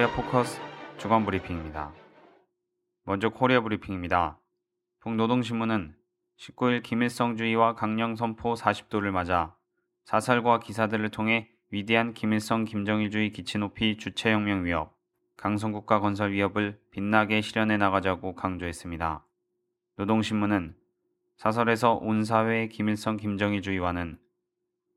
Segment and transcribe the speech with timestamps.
[0.00, 0.58] 코리아 포커스
[0.96, 1.92] 주간 브리핑입니다.
[3.04, 4.40] 먼저 코리아 브리핑입니다.
[5.00, 5.94] 북노동신문은
[6.38, 9.54] 19일 김일성주의화 강령 선포 40돌을 맞아
[10.04, 14.96] 사설과 기사들을 통해 위대한 김일성 김정일주의 기치 높이 주체혁명 위업,
[15.36, 19.26] 강성국가 건설 위업을 빛나게 실현해 나가자고 강조했습니다.
[19.96, 20.76] 노동신문은
[21.36, 24.18] 사설에서 온 사회의 김일성 김정일주의화는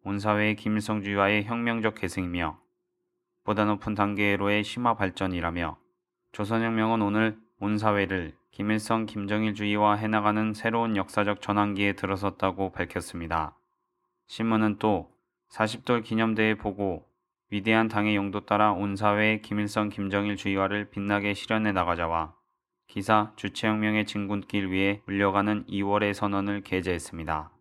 [0.06, 2.63] 온 사회의 김일성주의와의 혁명적 계승이며
[3.44, 5.78] 보다 높은 단계로의 심화 발전이라며
[6.32, 13.58] 조선혁명은 오늘 온 사회를 김일성 김정일주의와 해나가는 새로운 역사적 전환기에 들어섰다고 밝혔습니다.
[14.28, 15.12] 신문은 또
[15.52, 17.06] 40돌 기념대회 보고
[17.50, 22.34] 위대한 당의 용도 따라 온 사회의 김일성 김정일주의화를 빛나게 실현해 나가자와
[22.88, 27.52] 기사 주체혁명의 진군길 위에 울려가는 2월의 선언을 게재했습니다.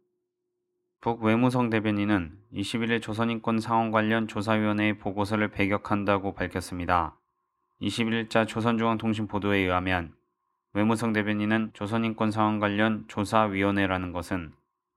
[1.02, 7.18] 북 외무성 대변인은 21일 조선인권 상황 관련 조사위원회의 보고서를 배격한다고 밝혔습니다.
[7.80, 10.14] 21일자 조선중앙통신 보도에 의하면
[10.74, 14.52] 외무성 대변인은 조선인권 상황 관련 조사위원회라는 것은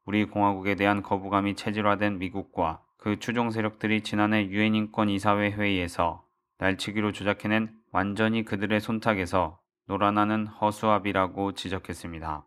[0.06, 6.24] 우리 공화국에 대한 거부감이 체질화된 미국과 그 추종 세력들이 지난해 유엔 인권 이사회 회의에서
[6.60, 12.46] 날치기로 조작해낸 완전히 그들의 손탁에서 놀아나는 허수아비라고 지적했습니다.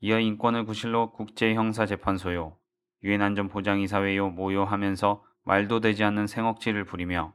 [0.00, 2.56] 이어 인권을 구실로 국제형사재판소요,
[3.04, 7.34] 유엔 안전보장이사회요 모요하면서 말도 되지 않는 생억지를 부리며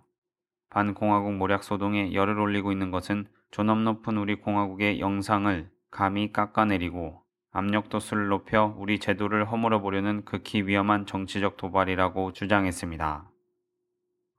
[0.70, 7.88] 반공화국 모략 소동에 열을 올리고 있는 것은 존엄 높은 우리 공화국의 영상을 감히 깎아내리고 압력
[7.90, 13.32] 도수를 높여 우리 제도를 허물어 보려는 극히 위험한 정치적 도발이라고 주장했습니다.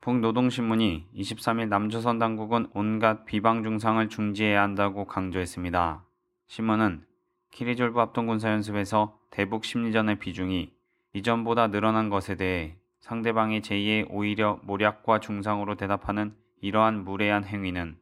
[0.03, 6.05] 북노동신문이 23일 남조선 당국은 온갖 비방 중상을 중지해야 한다고 강조했습니다.
[6.49, 7.07] 신문은
[7.51, 10.73] 키리졸브 합동군사연습에서 대북 심리전의 비중이
[11.13, 17.97] 이전보다 늘어난 것에 대해 상대방의 제의에 오히려 모략과 중상으로 대답하는 이러한 무례한 행위는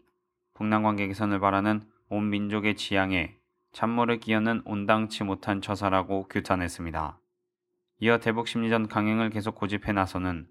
[0.55, 3.37] 북남 관계 개선을 바라는 온 민족의 지향에
[3.73, 7.19] 찬물을 끼얹는 온당치 못한 처사라고 규탄했습니다.
[8.01, 10.47] 이어 대북 심리전 강행을 계속 고집해 나서는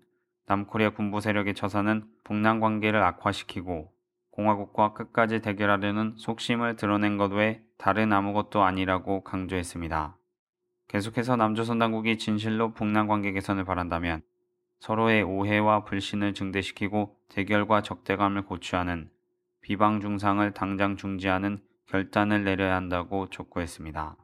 [0.45, 3.92] 남코리아 군부 세력의 처사는 북남 관계를 악화시키고
[4.33, 10.17] 공화국과 끝까지 대결하려는 속심을 드러낸 것 외 다른 아무것도 아니라고 강조했습니다.
[10.87, 14.21] 계속해서 남조선 당국이 진실로 북남 관계 개선을 바란다면
[14.79, 19.09] 서로의 오해와 불신을 증대시키고 대결과 적대감을 고취하는
[19.61, 24.17] 비방 중상을 당장 중지하는 결단을 내려야 한다고 촉구했습니다.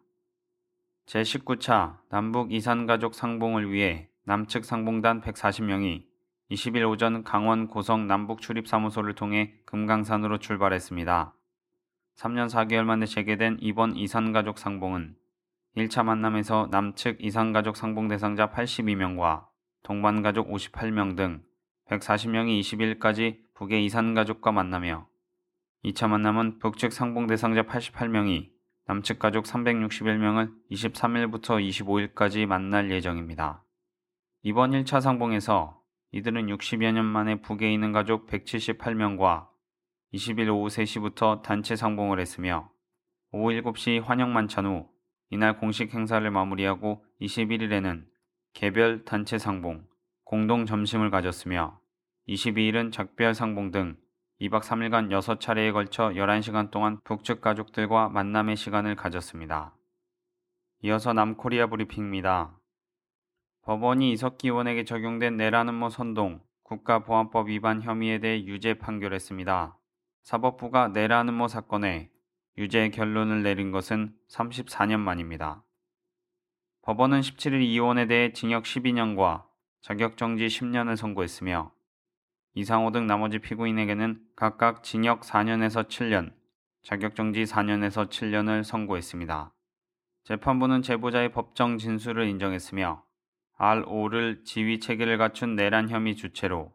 [1.06, 6.09] 제19차 남북 이산가족 상봉을 위해 남측 상봉단 140명이
[6.52, 11.36] 20일 오전 강원 고성 남북 출입사무소를 통해 금강산으로 출발했습니다.
[12.18, 15.16] 3년 4개월 만에 재개된 이번 이산가족 상봉은
[15.78, 19.46] 1차 만남에서 남측 이산가족 상봉 대상자 82명과
[19.84, 21.44] 동반가족 58명 등
[21.88, 25.08] 140명이 20일까지 북의 이산가족과 만나며
[25.86, 28.50] 2차 만남은 북측 상봉 대상자 88명이
[28.88, 31.64] 남측 가족 361명을 23일부터
[32.14, 33.64] 25일까지 만날 예정입니다.
[34.42, 35.79] 이번 1차 상봉에서
[36.12, 39.48] 이들은 60여 년 만에 북에 있는 가족 178명과
[40.14, 42.72] 20일 오후 3시부터 단체 상봉을 했으며
[43.32, 44.90] 오후 7시 환영 만찬 후
[45.30, 48.06] 이날 공식 행사를 마무리하고 21일에는
[48.54, 49.86] 개별 단체 상봉,
[50.24, 51.80] 공동 점심을 가졌으며
[52.28, 53.98] 22일은 작별 상봉 등
[54.42, 59.76] 2박 3일간 6차례에 걸쳐 11시간 동안 북측 가족들과 만남의 시간을 가졌습니다.
[60.82, 62.59] 이어서 남코리아 브리핑입니다.
[63.64, 69.78] 법원이 이석기 의원에게 적용된 내라는모 선동 국가보안법 위반 혐의에 대해 유죄 판결했습니다.
[70.24, 72.12] 사법부가 내라는모 사건에
[72.58, 75.64] 유죄 결론을 내린 것은 34년 만입니다.
[76.82, 79.46] 법원은 17일 이 의원에 대해 징역 12년과
[79.82, 81.72] 자격정지 10년을 선고했으며
[82.56, 86.34] 이상호 등 나머지 피고인에게는 각각 징역 4년에서 7년,
[86.84, 89.54] 자격정지 4년에서 7년을 선고했습니다.
[90.24, 93.04] 재판부는 제보자의 법정 진술을 인정했으며
[93.60, 96.74] R5를 지휘 체계를 갖춘 내란 혐의 주체로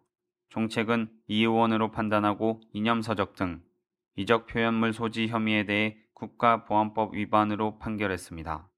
[0.50, 3.62] 종책은 이 의원으로 판단하고 이념서적 등
[4.16, 8.68] 이적 표현물 소지 혐의에 대해 국가보안법 위반으로 판결했습니다.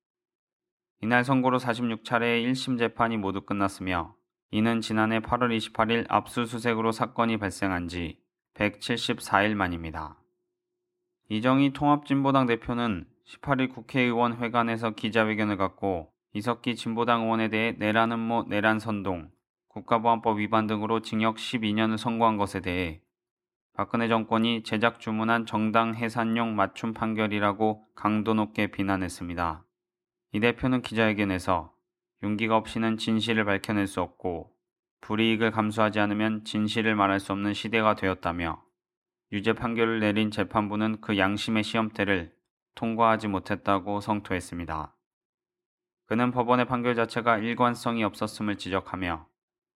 [1.03, 4.15] 이날 선고로 46차례의 1심 재판이 모두 끝났으며
[4.51, 8.19] 이는 지난해 8월 28일 압수수색으로 사건이 발생한 지
[8.55, 10.19] 174일 만입니다.
[11.29, 18.79] 이정희 통합진보당 대표는 18일 국회의원 회관에서 기자회견을 갖고 이석기 진보당 의원에 대해 내라는 모 내란
[18.79, 19.31] 선동,
[19.69, 23.01] 국가보안법 위반 등으로 징역 12년을 선고한 것에 대해
[23.73, 29.65] 박근혜 정권이 제작 주문한 정당 해산용 맞춤 판결이라고 강도 높게 비난했습니다.
[30.33, 31.73] 이 대표는 기자회견에서
[32.23, 34.53] 용기가 없이는 진실을 밝혀낼 수 없고
[35.01, 38.63] 불이익을 감수하지 않으면 진실을 말할 수 없는 시대가 되었다며
[39.33, 42.35] 유죄 판결을 내린 재판부는 그 양심의 시험대를
[42.75, 44.96] 통과하지 못했다고 성토했습니다.
[46.07, 49.27] 그는 법원의 판결 자체가 일관성이 없었음을 지적하며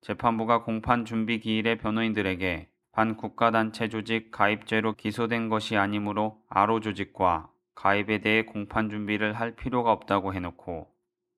[0.01, 8.45] 재판부가 공판 준비 기일에 변호인들에게 반국가단체 조직 가입죄로 기소된 것이 아니므로 아로 조직과 가입에 대해
[8.45, 10.89] 공판 준비를 할 필요가 없다고 해놓고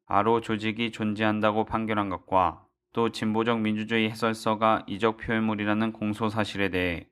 [0.07, 7.09] 아로 조직이 존재한다고 판결한 것과 또 진보적 민주주의 해설서가 이적 표현물이라는 공소 사실에 대해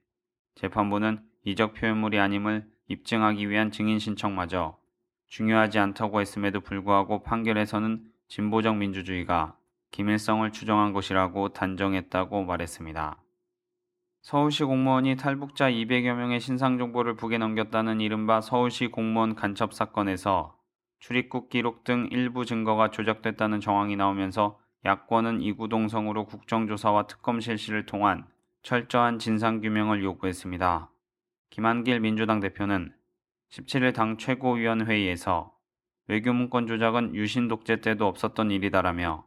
[0.57, 4.80] 재판부는 이적 표현물이 아님을 입증하기 위한 증인 신청마저
[5.31, 9.57] 중요하지 않다고 했음에도 불구하고 판결에서는 진보적 민주주의가
[9.93, 13.17] 김일성을 추정한 것이라고 단정했다고 말했습니다.
[14.23, 20.57] 서울시 공무원이 탈북자 200여 명의 신상 정보를 북에 넘겼다는 이른바 서울시 공무원 간첩 사건에서
[20.99, 28.27] 출입국 기록 등 일부 증거가 조작됐다는 정황이 나오면서 야권은 이구동성으로 국정조사와 특검 실시를 통한
[28.63, 30.91] 철저한 진상규명을 요구했습니다.
[31.51, 32.93] 김한길 민주당 대표는
[33.51, 35.53] 17일 당 최고위원회의에서
[36.07, 39.25] 외교문건 조작은 유신 독재 때도 없었던 일이다라며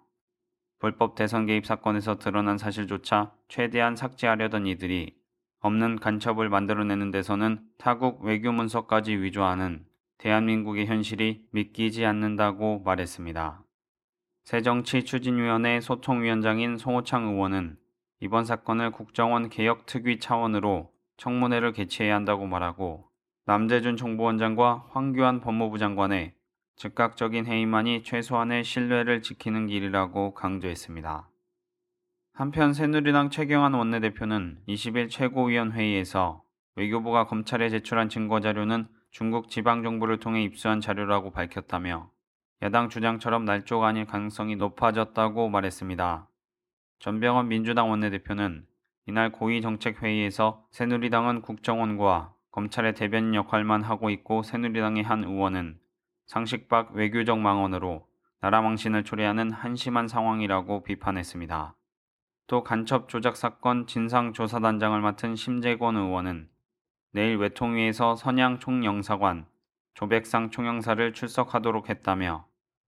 [0.79, 5.15] 불법 대선 개입 사건에서 드러난 사실조차 최대한 삭제하려던 이들이
[5.59, 9.85] 없는 간첩을 만들어내는 데서는 타국 외교 문서까지 위조하는
[10.17, 13.63] 대한민국의 현실이 믿기지 않는다고 말했습니다.
[14.45, 17.77] 새정치 추진위원회 소통위원장인 송호창 의원은
[18.21, 23.12] 이번 사건을 국정원 개혁 특위 차원으로 청문회를 개최해야 한다고 말하고
[23.45, 26.33] 남재준 정보원장과 황교안 법무부 장관의
[26.77, 31.29] 즉각적인 해임만이 최소한의 신뢰를 지키는 길이라고 강조했습니다.
[32.31, 36.41] 한편 새누리당 최경환 원내대표는 20일 최고위원회의에서
[36.75, 42.09] 외교부가 검찰에 제출한 증거자료는 중국 지방정부를 통해 입수한 자료라고 밝혔다며
[42.61, 46.29] 야당 주장처럼 날조가 아닐 가능성이 높아졌다고 말했습니다.
[46.99, 48.65] 전병헌 민주당 원내대표는
[49.05, 55.79] 이날 고위정책회의에서 새누리당은 국정원과 검찰의 대변인 역할만 하고 있고 새누리당의 한 의원은
[56.27, 58.07] 상식박 외교적 망언으로
[58.41, 61.75] 나라 망신을 초래하는 한심한 상황이라고 비판했습니다.
[62.45, 66.47] 또 간첩 조작 사건 진상조사단장을 맡은 심재권 의원은
[67.11, 69.47] 내일 외통위에서 선양 총영사관
[69.95, 72.45] 조백상 총영사를 출석하도록 했다며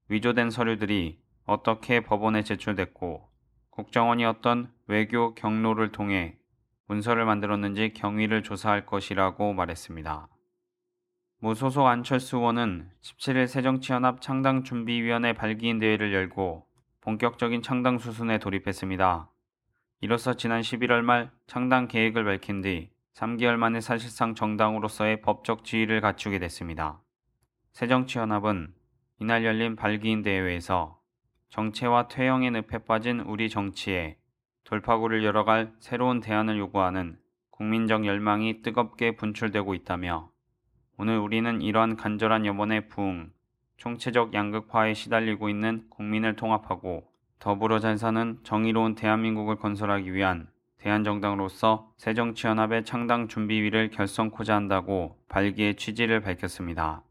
[0.08, 3.28] 위조된 서류들이 어떻게 법원에 제출됐고
[3.70, 6.38] 국정원이 어떤 외교 경로를 통해
[6.86, 10.28] 문서를 만들었는지 경위를 조사할 것이라고 말했습니다.
[11.38, 16.66] 무소속 안철수 의원은 17일 새정치연합 창당준비위원회 발기인 대회를 열고
[17.02, 19.30] 본격적인 창당 수순에 돌입했습니다.
[20.00, 26.38] 이로써 지난 11월 말 창당 계획을 밝힌 뒤 3개월 만에 사실상 정당으로서의 법적 지위를 갖추게
[26.38, 27.00] 됐습니다.
[27.72, 28.74] 새정치연합은
[29.20, 31.00] 이날 열린 발기인 대회에서
[31.48, 34.18] 정체와 퇴영의 늪에 빠진 우리 정치에
[34.66, 37.16] 돌파구를 열어갈 새로운 대안을 요구하는
[37.50, 40.30] 국민적 열망이 뜨겁게 분출되고 있다며
[40.98, 43.30] 오늘 우리는 이러한 간절한 염원에 부응
[43.76, 47.06] 총체적 양극화에 시달리고 있는 국민을 통합하고
[47.38, 50.48] 더불어 잘 사는 정의로운 대한민국을 건설하기 위한
[50.78, 57.04] 대한정당으로서 새정치연합의 창당 준비위를 결성코자 한다고 발기의 취지를 밝혔습니다.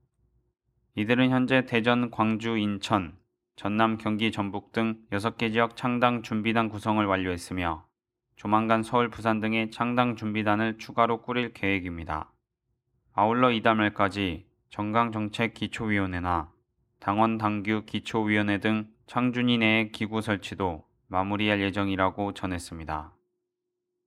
[0.96, 3.16] 이들은 현재 대전, 광주, 인천,
[3.56, 7.86] 전남, 경기, 전북 등 6개 지역 창당 준비단 구성을 완료했으며
[8.36, 12.32] 조만간 서울, 부산 등의 창당 준비단을 추가로 꾸릴 계획입니다.
[13.14, 16.52] 아울러 이달 말까지 정강정책기초위원회나
[17.00, 23.14] 당원 당규 기초위원회 등 창준이 내의 기구 설치도 마무리할 예정이라고 전했습니다.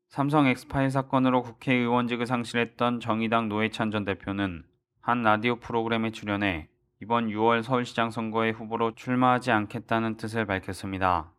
[0.09, 4.65] 삼성 엑스파일 사건으로 국회의원직을 상실했던 정의당 노회찬 전 대표는
[5.01, 6.69] 한 라디오 프로그램에 출연해
[7.01, 11.31] 이번 6월 서울시장 선거에 후보로 출마하지 않겠다는 뜻을 밝혔습니다.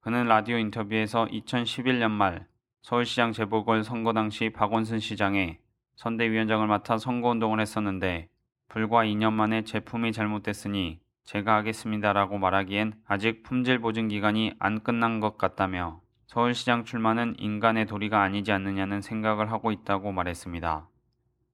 [0.00, 2.46] 그는 라디오 인터뷰에서 2011년 말
[2.82, 5.58] 서울시장 재보궐 선거 당시 박원순 시장의
[5.96, 8.28] 선대위원장을 맡아 선거운동을 했었는데
[8.68, 15.36] 불과 2년 만에 제품이 잘못됐으니 제가 하겠습니다라고 말하기엔 아직 품질 보증 기간이 안 끝난 것
[15.36, 20.88] 같다며 서울시장 출마는 인간의 도리가 아니지 않느냐는 생각을 하고 있다고 말했습니다.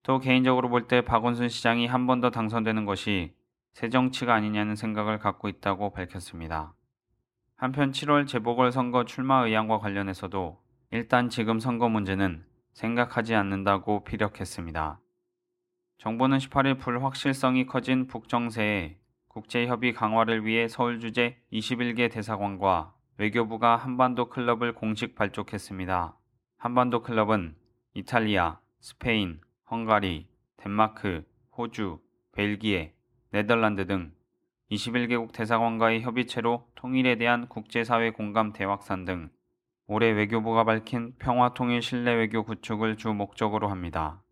[0.03, 3.33] 또 개인적으로 볼 때 박원순 시장이 한 번 더 당선되는 것이
[3.75, 6.75] 새 정치가 아니냐는 생각을 갖고 있다고 밝혔습니다.
[7.57, 10.63] 한편 7월 재보궐선거 출마 의향과 관련해서도
[10.93, 15.01] 일단 지금 선거 문제는 생각하지 않는다고 피력했습니다.
[15.99, 24.75] 정부는 18일 불확실성이 커진 북정세에 국제협의 강화를 위해 서울 주재 21개 대사관과 외교부가 한반도 클럽을
[24.75, 26.17] 공식 발족했습니다.
[26.59, 27.57] 한반도 클럽은
[27.95, 31.25] 이탈리아, 스페인, 헝가리, 덴마크,
[31.57, 32.01] 호주,
[32.33, 32.94] 벨기에,
[33.35, 34.13] 네덜란드 등
[34.71, 39.29] 21개국 대사관과의 협의체로 통일에 대한 국제사회 공감 대확산 등
[39.89, 44.23] 올해 외교부가 밝힌 평화 통일 신뢰 외교 구축을 주 목적으로 합니다.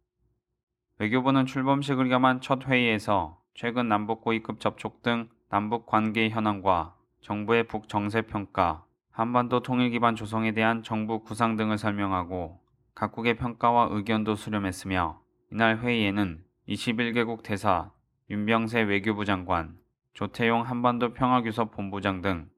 [1.00, 7.88] 외교부는 출범식을 겸한 첫 회의에서 최근 남북 고위급 접촉 등 남북 관계 현황과 정부의 북
[7.88, 12.60] 정세 평가, 한반도 통일 기반 조성에 대한 정부 구상 등을 설명하고
[12.94, 17.90] 각국의 평가와 의견도 수렴했으며 이날 회의에는 21개국 대사,
[18.32, 19.76] 윤병세 외교부 장관,
[20.14, 22.48] 조태용 한반도 평화교섭 본부장 등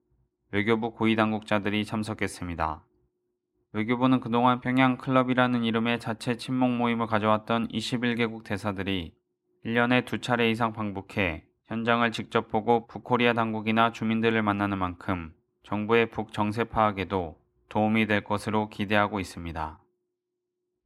[0.52, 2.84] 외교부 고위 당국자들이 참석했습니다.
[3.72, 9.14] 외교부는 그동안 평양 클럽이라는 이름의 자체 친목 모임을 가져왔던 21개국 대사들이
[9.66, 16.32] 1년에 두 차례 이상 방북해 현장을 직접 보고 북코리아 당국이나 주민들을 만나는 만큼 정부의 북
[16.32, 17.36] 정세 파악에도
[17.68, 19.80] 도움이 될 것으로 기대하고 있습니다.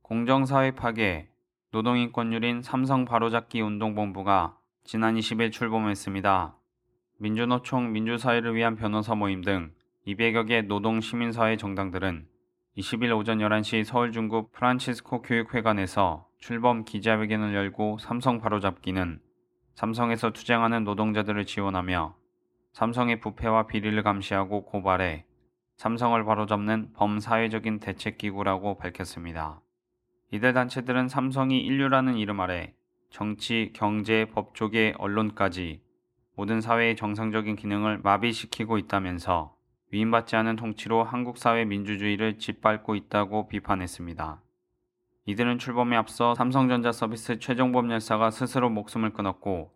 [0.01, 1.29] 공정사회 파괴,
[1.73, 4.58] 노동인권유린 삼성 바로잡기 운동본부가
[4.91, 6.57] 지난 20일 출범했습니다.
[7.19, 9.71] 민주노총 민주사회를 위한 변호사 모임 등
[10.07, 12.27] 200여 개 노동 시민사회 정당들은
[12.79, 19.21] 20일 오전 11시 서울 중구 프란치스코 교육회관에서 출범 기자회견을 열고 삼성 바로잡기는
[19.75, 22.17] 삼성에서 투쟁하는 노동자들을 지원하며
[22.73, 25.27] 삼성의 부패와 비리를 감시하고 고발해
[25.77, 29.61] 삼성을 바로잡는 범사회적인 대책기구라고 밝혔습니다.
[30.31, 32.73] 이들 단체들은 삼성이 인류라는 이름 아래
[33.11, 35.81] 정치, 경제, 법조계, 언론까지
[36.37, 39.57] 모든 사회의 정상적인 기능을 마비시키고 있다면서
[39.91, 44.43] 위임받지 않은 통치로 한국 사회 민주주의를 짓밟고 있다고 비판했습니다.
[45.27, 49.73] 이들은 출범에 앞서 삼성전자 서비스 최종범 열사가 스스로 목숨을 끊었고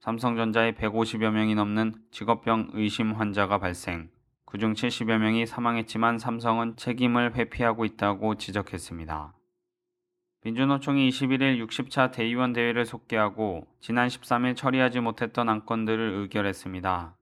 [0.00, 4.08] 삼성전자에 150여 명이 넘는 직업병 의심 환자가 발생,
[4.46, 9.35] 그중 70여 명이 사망했지만 삼성은 책임을 회피하고 있다고 지적했습니다.
[10.46, 17.16] 민주노총이 21일 60차 대의원 대회를 속개하고 지난 13일 처리하지 못했던 안건들을 의결했습니다.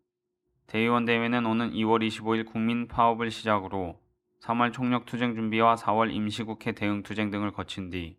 [0.66, 3.98] 대의원 대회는 오는 2월 25일 국민 파업을 시작으로
[4.42, 8.18] 3월 총력 투쟁 준비와 4월 임시국회 대응 투쟁 등을 거친 뒤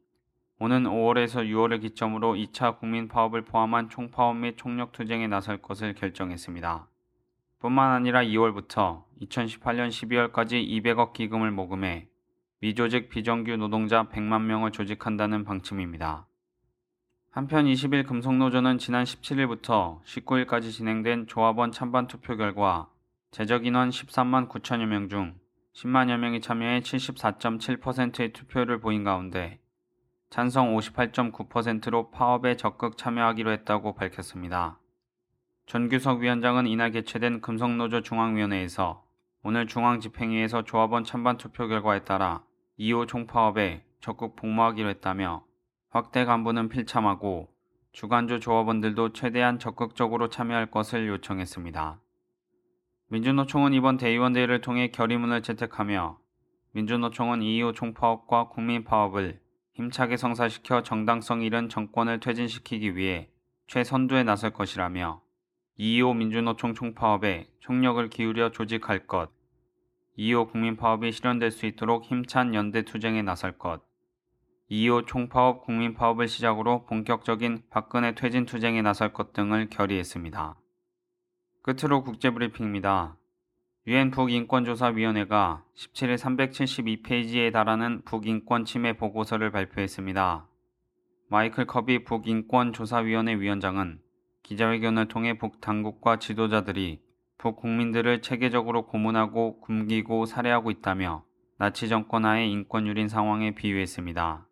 [0.57, 6.87] 오는 5월에서 6월을 기점으로 2차 국민 파업을 포함한 총파업 및 총력 투쟁에 나설 것을 결정했습니다.
[7.59, 12.07] 뿐만 아니라 2월부터 2018년 12월까지 200억 기금을 모금해
[12.61, 16.27] 미조직 비정규 노동자 100만 명을 조직한다는 방침입니다.
[17.31, 22.89] 한편 20일 금속노조는 지난 17일부터 19일까지 진행된 조합원 찬반 투표 결과
[23.31, 25.35] 제적 인원 13만 9천여 명 중
[25.75, 29.59] 10만여 명이 참여해 74.7%의 투표를 보인 가운데
[30.29, 34.79] 찬성 58.9%로 파업에 적극 참여하기로 했다고 밝혔습니다.
[35.65, 39.04] 전규석 위원장은 이날 개최된 금속노조 중앙위원회에서
[39.47, 42.43] 오늘 중앙집행위에서 조합원 찬반 투표 결과에 따라
[42.79, 45.45] 2호 총파업에 적극 복무하기로 했다며
[45.91, 47.53] 확대 간부는 필참하고
[47.91, 52.01] 주간조 조합원들도 최대한 적극적으로 참여할 것을 요청했습니다.
[53.09, 56.17] 민주노총은 이번 대의원 대회를 통해 결의문을 채택하며
[56.71, 59.39] 민주노총은 2.25 총파업과 국민파업을
[59.73, 63.29] 힘차게 성사시켜 정당성 잃은 정권을 퇴진시키기 위해
[63.67, 65.21] 최선두에 나설 것이라며
[65.77, 69.34] 2.25 민주노총 총파업에 총력을 기울여 조직할 것,
[70.17, 73.81] 2.25 국민파업이 실현될 수 있도록 힘찬 연대 투쟁에 나설 것,
[74.71, 80.59] 2.25 총파업 국민파업을 시작으로 본격적인 박근혜 퇴진 투쟁에 나설 것 등을 결의했습니다.
[81.61, 83.17] 끝으로 국제브리핑입니다.
[83.87, 86.15] 유엔 북인권조사위원회가 17일
[87.03, 90.47] 372페이지에 달하는 북인권 침해 보고서를 발표했습니다.
[91.29, 93.99] 마이클 커비 북인권조사위원회 위원장은
[94.41, 97.04] 기자회견을 통해 북 당국과 지도자들이
[97.37, 101.23] 북국민들을 체계적으로 고문하고 굶기고 살해하고 있다며
[101.57, 104.47] 나치 정권 하의 인권 유린 상황에 비유했습니다.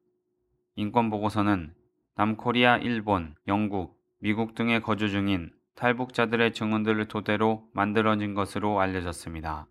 [0.75, 1.73] 인권 보고서는
[2.15, 9.67] 남코리아, 일본, 영국, 미국 등에 거주 중인 탈북자들의 증언들을 토대로 만들어진 것으로 알려졌습니다.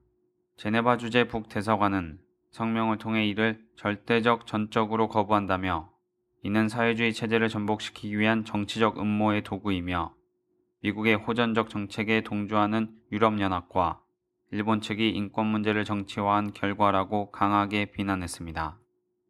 [0.56, 2.18] 제네바 주재 북대사관은
[2.50, 5.90] 성명을 통해 이를 절대적 전적으로 거부한다며
[6.42, 10.14] 이는 사회주의 체제를 전복시키기 위한 정치적 음모의 도구이며
[10.82, 14.00] 미국의 호전적 정책에 동조하는 유럽연합과
[14.50, 18.78] 일본 측이 인권 문제를 정치화한 결과라고 강하게 비난했습니다.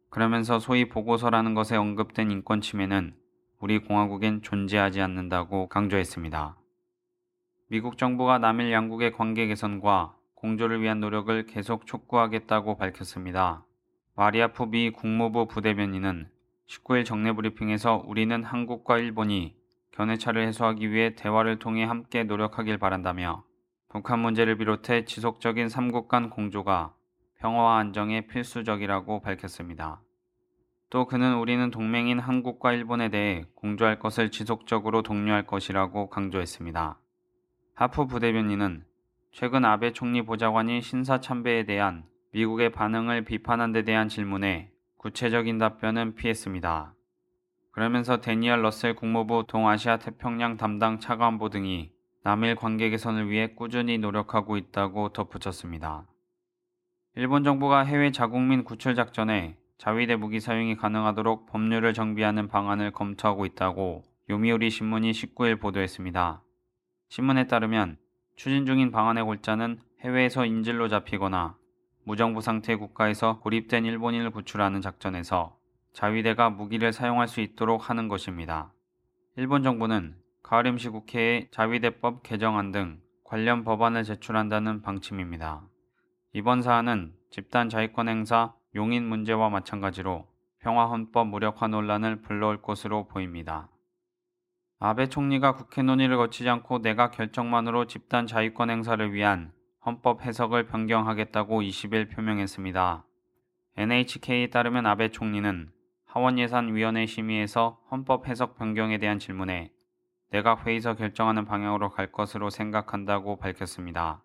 [0.09, 3.15] 그러면서 소위 보고서라는 것에 언급된 인권 침해는
[3.59, 6.57] 우리 공화국엔 존재하지 않는다고 강조했습니다.
[7.67, 13.63] 미국 정부가 남일 양국의 관계 개선과 공조를 위한 노력을 계속 촉구하겠다고 밝혔습니다.
[14.15, 16.29] 마리아 푸비 국무부 부대변인은
[16.67, 19.55] 19일 정례 브리핑에서 우리는 한국과 일본이
[19.93, 23.43] 견해차를 해소하기 위해 대화를 통해 함께 노력하길 바란다며
[23.89, 26.93] 북한 문제를 비롯해 지속적인 삼국 간 공조가
[27.39, 30.01] 평화와 안정에 필수적이라고 밝혔습니다.
[30.89, 36.99] 또 그는 우리는 동맹인 한국과 일본에 대해 공조할 것을 지속적으로 독려할 것이라고 강조했습니다.
[37.75, 38.85] 하프 부대변인은
[39.31, 46.15] 최근 아베 총리 보좌관이 신사 참배에 대한 미국의 반응을 비판한 데 대한 질문에 구체적인 답변은
[46.15, 46.92] 피했습니다.
[47.73, 51.91] 그러면서 데니얼 러셀 국무부 동아시아 태평양 담당 차관보 등이
[52.23, 56.05] 남일 관계 개선을 위해 꾸준히 노력하고 있다고 덧붙였습니다.
[57.15, 64.03] 일본 정부가 해외 자국민 구출 작전에 자위대 무기 사용이 가능하도록 법률을 정비하는 방안을 검토하고 있다고
[64.29, 66.43] 요미우리 신문이 19일 보도했습니다.
[67.09, 67.97] 신문에 따르면
[68.35, 71.57] 추진 중인 방안의 골자는 해외에서 인질로 잡히거나
[72.03, 75.62] 무정부 상태 국가에서 고립된 일본인을 구출하는 작전에서
[75.93, 78.73] 자위대가 무기를 사용할 수 있도록 하는 것입니다.
[79.35, 85.67] 일본 정부는 가을 임시 국회에 자위대법 개정안 등 관련 법안을 제출한다는 방침입니다.
[86.33, 90.27] 이번 사안은 집단 자위권 행사 용인 문제와 마찬가지로
[90.59, 93.69] 평화헌법 무력화 논란을 불러올 것으로 보입니다.
[94.79, 99.51] 아베 총리가 국회 논의를 거치지 않고 내각 결정만으로 집단 자위권 행사를 위한
[99.85, 103.05] 헌법 해석을 변경하겠다고 20일 표명했습니다.
[103.77, 105.71] NHK에 따르면 아베 총리는
[106.13, 109.71] 하원예산위원회 심의에서 헌법 해석 변경에 대한 질문에
[110.29, 114.23] 내각 회의서 결정하는 방향으로 갈 것으로 생각한다고 밝혔습니다.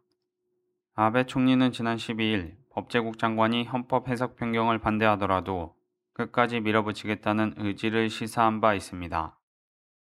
[0.95, 5.75] 아베 총리는 지난 12일 법제국 장관이 헌법 해석 변경을 반대하더라도
[6.12, 9.38] 끝까지 밀어붙이겠다는 의지를 시사한 바 있습니다.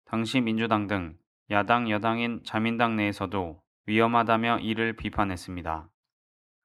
[0.05, 1.17] 당시 민주당 등
[1.49, 5.89] 야당 여당인 자민당 내에서도 위험하다며 이를 비판했습니다.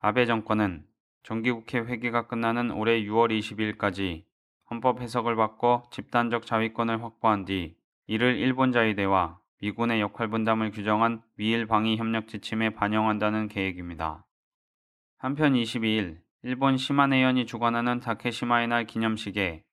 [0.00, 0.84] 아베 정권은
[1.22, 4.26] 정기국회 회기가 끝나는 올해 6월 22일까지
[4.70, 11.66] 헌법 해석을 바꿔 집단적 자위권을 확보한 뒤 이를 일본 자위대와 미군의 역할 분담을 규정한 미일
[11.66, 14.26] 방위 협력 지침에 반영한다는 계획입니다.
[15.18, 19.64] 한편 22일 일본 시마네현이 주관하는 다케시마의 날 기념식에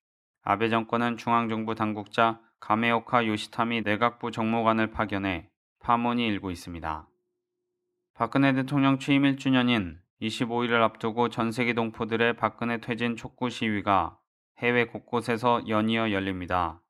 [0.41, 7.07] 아베 정권은 중앙정부 당국자 가메오카 요시타미 내각부 정무관을 파견해 파문이 일고 있습니다.
[8.13, 14.17] 박근혜 대통령 취임 1주년인 25일을 앞두고 전 세계 동포들의 박근혜 퇴진 촉구 시위가
[14.63, 16.81] 해외 곳곳에서 연이어 열립니다.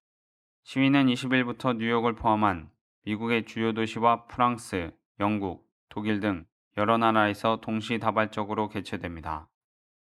[0.61, 2.69] 시위는 20일부터 뉴욕을 포함한
[3.03, 6.45] 미국의 주요 도시와 프랑스, 영국, 독일 등
[6.77, 9.47] 여러 나라에서 동시다발적으로 개최됩니다.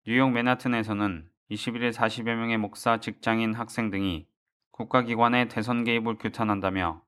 [0.07, 4.27] 뉴욕 맨하튼에서는 21일 40여 명의 목사, 직장인, 학생 등이
[4.71, 7.03] 국가기관의 대선 개입을 규탄한다며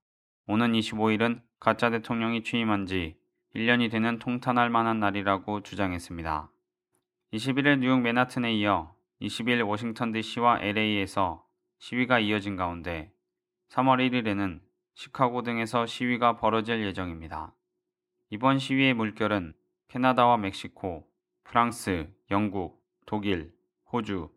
[0.47, 3.17] 오는 25일은 가짜 대통령이 취임한 지
[3.57, 6.51] 1년이 되는 통탄할 만한 날이라고 주장했습니다.
[7.33, 11.47] 21일 뉴욕 맨하튼에 이어 20일 워싱턴 DC와 LA에서
[11.79, 13.13] 시위가 이어진 가운데
[13.69, 14.61] 3월 1일에는
[14.95, 17.55] 시카고 등에서 시위가 벌어질 예정입니다.
[18.31, 19.55] 이번 시위의 물결은
[19.89, 21.07] 캐나다와 멕시코,
[21.45, 23.53] 프랑스, 영국, 독일,
[23.93, 24.31] 호주,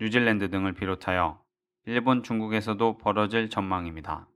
[0.00, 1.40] 뉴질랜드 등을 비롯하여
[1.86, 4.28] 일본, 중국에서도 벌어질 전망입니다.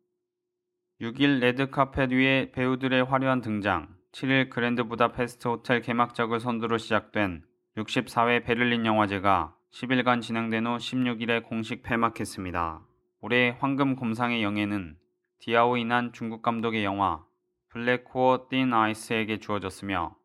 [1.01, 7.43] 6일 레드카펫 위에 배우들의 화려한 등장, 7일 그랜드 부다페스트 호텔 개막작을 선두로 시작된
[7.77, 12.81] 64회 베를린 영화제가 10일간 진행된 후 16일에 공식 폐막했습니다.
[13.21, 14.97] 올해 황금 곰상의 영예는
[15.39, 17.25] 디아오 이난 중국 감독의 영화
[17.71, 20.17] Black Coal Thin Ice에게 주어졌으며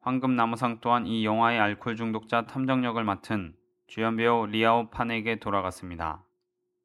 [0.00, 3.54] 황금 남우상 또한 이 영화의 알코올 중독자 탐정 역을 맡은
[3.86, 6.24] 주연 배우 리아오 판에게 돌아갔습니다.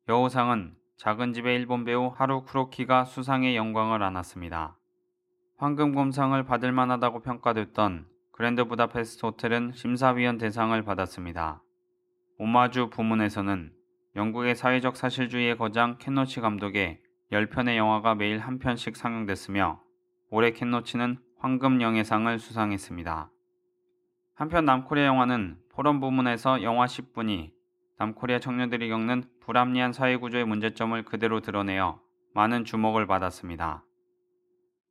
[0.09, 4.75] 여우상은 작은 집의 일본 배우 하루 쿠로키가 수상의 영광을 안았습니다.
[5.57, 11.61] 황금곰상을 받을 만하다고 평가됐던 그랜드 부다페스트 호텔은 심사위원 대상을 받았습니다.
[12.41, 13.73] 오마주 부문에서는
[14.15, 17.01] 영국의 사회적 사실주의의 거장 켄노치 감독의
[17.33, 19.81] 10편의 영화가 매일 한 편씩 상영됐으며
[20.29, 23.29] 올해 켄노치는 황금 영예상을 수상했습니다.
[24.35, 27.51] 한편 남코리아 영화는 포럼 부문에서 영화 10분이
[27.97, 31.99] 남코리아 청년들이 겪는 불합리한 사회구조의 문제점을 그대로 드러내어
[32.33, 33.83] 많은 주목을 받았습니다.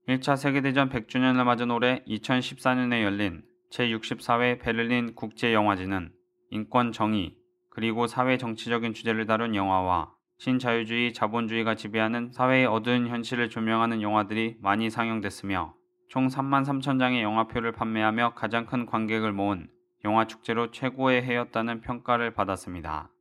[0.07, 6.13] 1차 세계대전 100주년을 맞은 올해 2014년에 열린 제64회 베를린 국제영화제는
[6.51, 7.38] 인권 정의,
[7.79, 14.91] 그리고 사회 정치적인 주제를 다룬 영화와 신자유주의, 자본주의가 지배하는 사회의 어두운 현실을 조명하는 영화들이 많이
[14.91, 15.75] 상영됐으며
[16.09, 19.69] 총 3만 3천 장의 영화표를 판매하며 가장 큰 관객을 모은
[20.05, 23.13] 영화 축제로 최고의 해였다는 평가를 받았습니다.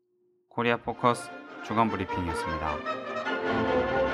[0.49, 1.29] 코리아 포커스
[1.63, 4.06] 주간 브리핑이었습니다.